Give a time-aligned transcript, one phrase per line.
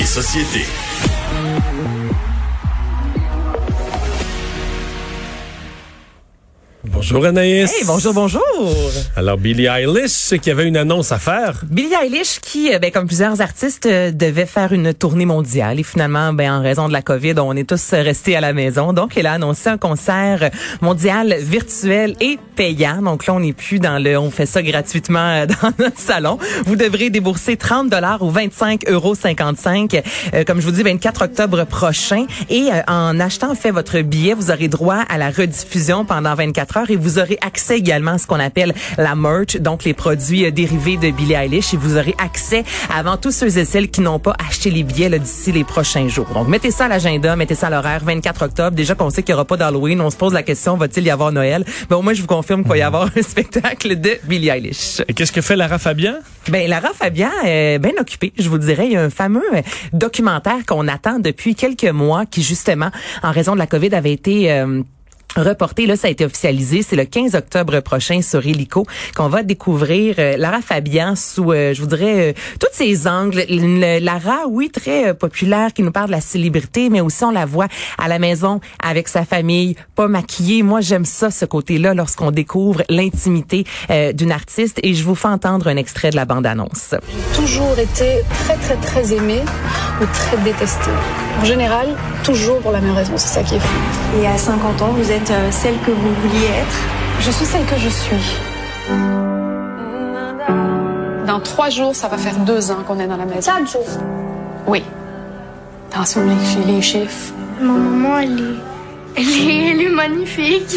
[0.00, 0.66] Et société.
[7.00, 7.72] Bonjour Anaïs.
[7.72, 8.42] Hey, bonjour, bonjour.
[9.16, 11.62] Alors Billie Eilish, y avait une annonce à faire.
[11.64, 15.82] Billie Eilish qui, euh, ben, comme plusieurs artistes, euh, devait faire une tournée mondiale et
[15.82, 18.92] finalement, ben, en raison de la COVID, on est tous restés à la maison.
[18.92, 20.50] Donc, elle a annoncé un concert
[20.82, 23.00] mondial virtuel et payant.
[23.00, 26.36] Donc là, on n'est plus dans le, on fait ça gratuitement euh, dans notre salon.
[26.66, 30.02] Vous devrez débourser 30 dollars ou 25 euros 55,
[30.46, 32.26] comme je vous dis, 24 octobre prochain.
[32.50, 36.96] Et en achetant fait votre billet, vous aurez droit à la rediffusion pendant 24 et
[36.96, 40.96] vous aurez accès également à ce qu'on appelle la merch, donc les produits euh, dérivés
[40.96, 44.36] de Billie Eilish et vous aurez accès avant tous ceux et celles qui n'ont pas
[44.46, 46.28] acheté les billets d'ici les prochains jours.
[46.34, 48.76] Donc mettez ça à l'agenda, mettez ça à l'horaire 24 octobre.
[48.76, 51.10] Déjà qu'on sait qu'il n'y aura pas d'Halloween, on se pose la question va-t-il y
[51.10, 51.64] avoir Noël?
[51.88, 55.02] Ben au moins je vous confirme qu'il va y avoir un spectacle de Billie Eilish.
[55.08, 56.14] Et qu'est-ce que fait Lara Fabian?
[56.48, 59.62] Ben Lara Fabian est bien occupée, je vous dirais, il y a un fameux euh,
[59.92, 62.90] documentaire qu'on attend depuis quelques mois qui justement
[63.22, 64.82] en raison de la Covid avait été euh,
[65.36, 65.86] reporté.
[65.86, 66.82] Là, ça a été officialisé.
[66.82, 68.86] C'est le 15 octobre prochain sur Helico
[69.16, 73.44] qu'on va découvrir euh, Lara Fabian sous, euh, je vous dirais, euh, tous ses angles.
[74.00, 77.68] Lara, oui, très populaire, qui nous parle de la célébrité, mais aussi on la voit
[77.98, 80.62] à la maison avec sa famille, pas maquillée.
[80.62, 83.64] Moi, j'aime ça, ce côté-là, lorsqu'on découvre l'intimité
[84.14, 84.78] d'une artiste.
[84.82, 86.94] Et je vous fais entendre un extrait de la bande-annonce.
[87.34, 89.42] Toujours été très, très, très aimée
[90.00, 90.90] ou très détestée.
[91.40, 91.88] En général,
[92.24, 93.12] toujours pour la même raison.
[93.16, 94.20] C'est ça qui est fou.
[94.20, 96.78] Et à 50 ans, vous êtes euh, celle que vous vouliez être
[97.20, 98.36] Je suis celle que je suis.
[101.26, 103.52] Dans trois jours, ça va faire deux ans qu'on est dans la maison.
[103.52, 103.86] Quatre jours
[104.66, 104.82] Oui.
[105.92, 107.32] Attention, les, les chiffres.
[107.60, 108.54] Ma maman, elle est,
[109.16, 110.76] elle est, elle est magnifique.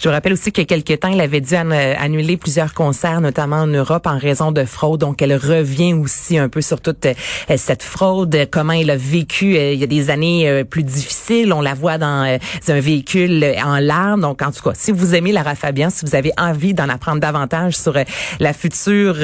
[0.00, 3.66] Je vous rappelle aussi a quelques temps, elle avait dû annuler plusieurs concerts, notamment en
[3.66, 5.00] Europe, en raison de fraude.
[5.00, 7.14] Donc, elle revient aussi un peu sur toute euh,
[7.56, 11.52] cette fraude, comment elle a vécu euh, il y a des années euh, plus difficiles.
[11.52, 12.38] On la voit dans
[12.68, 14.20] un véhicule en larmes.
[14.20, 17.20] Donc, en tout cas, si vous aimez Lara Fabian, si vous avez envie d'en apprendre
[17.20, 17.94] davantage sur
[18.38, 19.16] la future,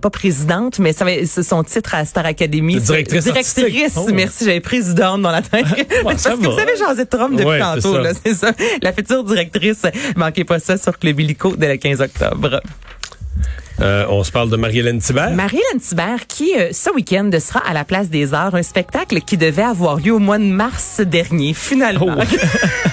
[0.00, 1.04] pas présidente, mais ça
[1.42, 2.80] son titre à Star Academy.
[2.80, 3.24] Directrice.
[3.24, 3.96] Directrice.
[3.96, 4.08] Oh.
[4.12, 5.66] Merci, j'avais présidente dans la tête.
[6.04, 8.52] parce que vous savez, José Trump depuis tantôt, c'est ça.
[8.82, 9.82] La future directrice
[10.16, 12.60] Manquez pas ça sur Club Illico dès le 15 octobre.
[13.80, 15.30] Euh, on se parle de Marie-Hélène Thibert.
[15.30, 19.38] Marie-Hélène Thibert qui, euh, ce week-end, sera à la Place des Arts, un spectacle qui
[19.38, 22.16] devait avoir lieu au mois de mars dernier, finalement.
[22.18, 22.22] Oh.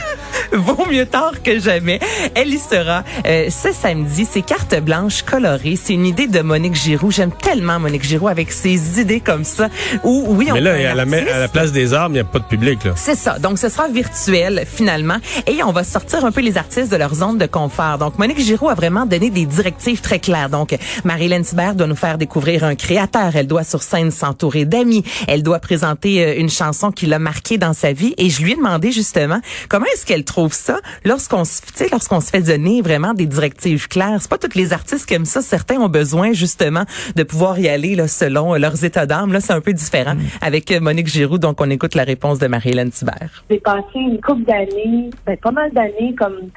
[0.66, 2.00] vaut mieux tard que jamais.
[2.36, 4.28] Elle y sera euh, ce samedi.
[4.30, 5.76] C'est carte blanche colorée.
[5.76, 7.12] C'est une idée de Monique Giroux.
[7.12, 9.70] J'aime tellement Monique Giroux avec ses idées comme ça.
[10.04, 12.24] Où, oui, on Mais là, à la, à la, place des armes, il n'y a
[12.24, 12.80] pas de public.
[12.96, 13.40] C'est ça.
[13.40, 15.18] Donc, ce sera virtuel finalement.
[15.46, 17.98] Et on va sortir un peu les artistes de leur zone de confort.
[17.98, 20.50] Donc, Monique Giroux a vraiment donné des directives très claires.
[20.50, 23.36] Donc, Marie-Hélène Thibert doit nous faire découvrir un créateur.
[23.36, 25.04] Elle doit sur scène s'entourer d'amis.
[25.28, 28.14] Elle doit présenter euh, une chanson qui l'a marqué dans sa vie.
[28.18, 32.22] Et je lui ai demandé justement comment est-ce qu'elle trouve trouve ça lorsqu'on se, lorsqu'on
[32.22, 34.18] se fait donner vraiment des directives claires.
[34.20, 35.42] C'est pas tous les artistes qui aiment ça.
[35.42, 36.84] Certains ont besoin justement
[37.16, 39.34] de pouvoir y aller là, selon leurs états d'âme.
[39.34, 40.20] Là, c'est un peu différent mm.
[40.42, 41.38] avec euh, Monique Giroux.
[41.38, 43.44] Donc, on écoute la réponse de Marie-Hélène Thibert.
[43.50, 46.50] J'ai passé une couple d'années, ben, pas mal d'années, comme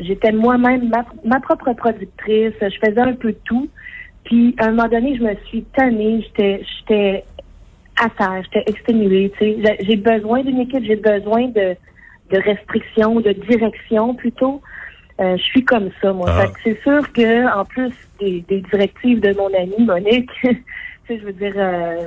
[0.00, 0.90] j'étais moi-même
[1.24, 2.54] ma, propre productrice.
[2.60, 3.68] Je faisais un peu tout.
[4.24, 6.26] Puis, à un moment donné, je me suis tannée.
[6.26, 7.24] J'étais, j'étais
[8.02, 9.32] à terre, j'étais exténuée.
[9.40, 11.76] J'ai besoin d'une équipe, j'ai besoin de
[12.30, 14.60] de restriction, de direction plutôt.
[15.20, 16.28] Euh, je suis comme ça, moi.
[16.30, 16.46] Ah.
[16.62, 20.56] C'est sûr que en plus des, des, directives de mon amie Monique, tu
[21.08, 22.06] sais, je veux dire, euh,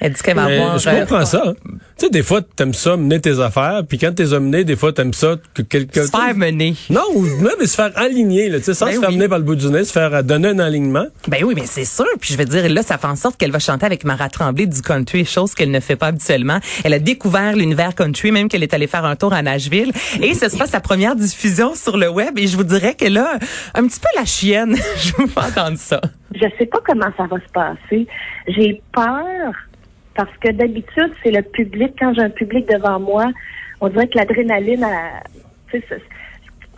[0.00, 0.78] elle dit qu'elle va avoir.
[0.78, 1.54] Je comprends ça.
[1.64, 4.92] Tu sais, des fois, t'aimes ça mener tes affaires, puis quand t'es mené, des fois,
[4.92, 6.04] t'aimes ça que quelqu'un.
[6.04, 6.74] Se faire mener.
[6.90, 9.38] Non, même mais se faire aligner, là, tu sais, sans ben se faire mener par
[9.38, 11.06] le bout du nez, se faire euh, donner un alignement.
[11.28, 12.06] Ben oui, mais c'est sûr.
[12.20, 14.66] Puis je veux dire, là, ça fait en sorte qu'elle va chanter avec Mara Tremblay
[14.66, 16.58] du country, chose qu'elle ne fait pas habituellement.
[16.84, 19.92] Elle a découvert l'univers country, même qu'elle est allée faire un tour à Nashville.
[20.20, 22.38] Et ce sera sa première diffusion sur le web.
[22.38, 23.38] Et je vous dirais qu'elle a
[23.74, 24.76] un petit peu la chienne.
[24.96, 26.00] je vous fais entendre ça.
[26.34, 28.06] Je sais pas comment ça va se passer.
[28.48, 29.52] J'ai peur
[30.14, 31.94] parce que d'habitude, c'est le public.
[31.98, 33.26] Quand j'ai un public devant moi,
[33.80, 34.86] on dirait que l'adrénaline,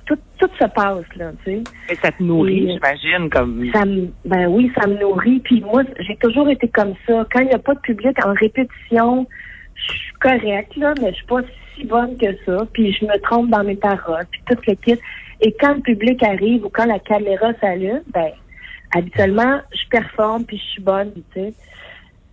[0.07, 1.65] tout, tout se passe, là, tu sais.
[1.91, 3.71] Et ça te nourrit, j'imagine, comme...
[3.73, 5.41] Ça me, ben oui, ça me nourrit.
[5.41, 7.27] Puis moi, j'ai toujours été comme ça.
[7.33, 9.27] Quand il n'y a pas de public en répétition,
[9.75, 11.41] je suis correcte, là, mais je suis pas
[11.75, 12.67] si bonne que ça.
[12.73, 15.01] Puis je me trompe dans mes paroles, puis tout le kit.
[15.41, 18.31] Et quand le public arrive ou quand la caméra s'allume, ben
[18.95, 21.55] habituellement, je performe puis je suis bonne, tu sais.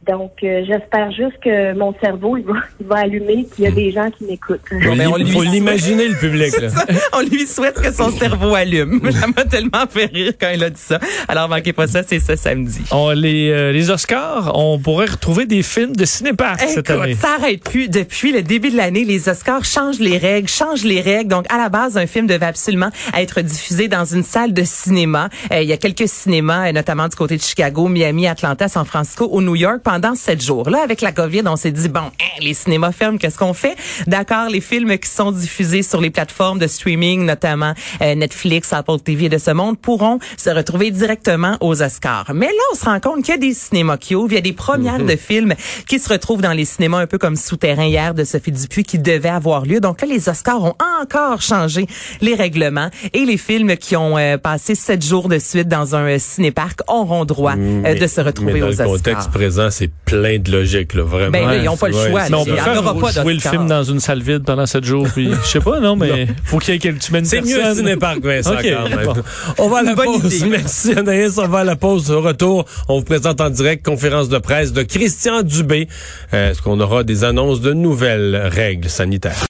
[0.07, 3.71] Donc, euh, j'espère juste que mon cerveau, il va, il va allumer qu'il y a
[3.71, 4.59] des gens qui m'écoutent.
[4.67, 6.59] Faut mais on lui faut souhaite- l'imaginer, le public.
[6.59, 6.69] là.
[7.13, 8.99] On lui souhaite que son cerveau allume.
[9.11, 10.99] Ça m'a tellement fait rire quand il a dit ça.
[11.27, 12.81] Alors, manquez pas ça, c'est ce samedi.
[12.91, 17.13] On, les, euh, les Oscars, on pourrait retrouver des films de cinépark cette année.
[17.13, 17.87] ça arrête plus.
[17.87, 21.29] Depuis le début de l'année, les Oscars changent les règles, changent les règles.
[21.29, 25.29] Donc, à la base, un film devait absolument être diffusé dans une salle de cinéma.
[25.53, 28.85] Euh, il y a quelques cinémas, euh, notamment du côté de Chicago, Miami, Atlanta, San
[28.85, 30.69] Francisco, au New York, pendant sept jours.
[30.69, 33.75] Là, avec la COVID, on s'est dit, bon, hein, les cinémas ferment, qu'est-ce qu'on fait?
[34.07, 38.99] D'accord, les films qui sont diffusés sur les plateformes de streaming, notamment euh, Netflix, Apple
[39.03, 42.31] TV et de ce monde, pourront se retrouver directement aux Oscars.
[42.33, 44.37] Mais là, on se rend compte qu'il y a des cinémas qui ouvrent, il y
[44.37, 45.55] a des premières de films
[45.89, 48.97] qui se retrouvent dans les cinémas un peu comme Souterrain hier de Sophie Dupuis qui
[48.97, 49.81] devait avoir lieu.
[49.81, 51.85] Donc là, les Oscars ont encore changé
[52.21, 56.05] les règlements et les films qui ont euh, passé sept jours de suite dans un
[56.05, 58.87] euh, cinéparc auront droit euh, de se retrouver mais dans aux le Oscars.
[58.87, 61.31] contexte présent, c'est plein de logique, là, vraiment.
[61.31, 63.11] Ben là, ils ont pas le Ouais, choix, Mais on Il peut faire aura pas
[63.21, 65.07] jouer le film dans une salle vide pendant sept jours.
[65.13, 67.41] Puis, je sais pas, non, mais faut qu'il y ait quelques tu mets une C'est
[67.41, 69.05] mieux un cinéparc, Vincent, Ok, quand même.
[69.05, 69.13] bon.
[69.57, 70.35] On va à la pause.
[70.35, 70.49] idée.
[70.49, 71.37] Merci, Anaïs.
[71.37, 72.11] On va à la pause.
[72.11, 75.87] Au retour, on vous présente en direct conférence de presse de Christian Dubé.
[76.33, 79.35] Euh, Est-ce qu'on aura des annonces de nouvelles règles sanitaires?